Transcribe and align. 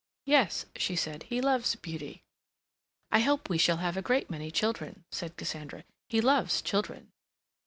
"Yes," 0.25 0.65
she 0.77 0.95
said, 0.95 1.21
"he 1.29 1.41
loves 1.41 1.75
beauty." 1.75 2.23
"I 3.11 3.19
hope 3.19 3.51
we 3.51 3.59
shall 3.59 3.77
have 3.77 3.95
a 3.97 4.01
great 4.01 4.31
many 4.31 4.49
children," 4.49 5.05
said 5.11 5.37
Cassandra. 5.37 5.83
"He 6.09 6.21
loves 6.21 6.63
children." 6.63 7.11